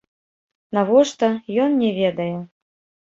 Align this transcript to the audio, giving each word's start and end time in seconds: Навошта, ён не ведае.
Навошта, 0.77 1.29
ён 1.67 1.77
не 1.85 1.91
ведае. 2.01 2.31